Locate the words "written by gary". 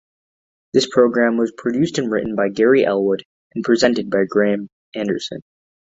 2.11-2.83